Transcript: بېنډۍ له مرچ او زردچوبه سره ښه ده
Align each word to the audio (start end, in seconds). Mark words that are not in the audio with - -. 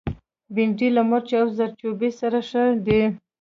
بېنډۍ 0.53 0.89
له 0.95 1.01
مرچ 1.09 1.29
او 1.39 1.45
زردچوبه 1.57 2.09
سره 2.19 2.39
ښه 2.49 2.63
ده 2.85 2.99